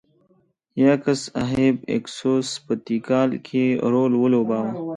[0.83, 4.71] یاکس اهب اکسوک په تیکال کې رول ولوباوه.